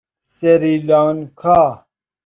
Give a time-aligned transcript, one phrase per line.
[0.37, 1.59] سری لانکا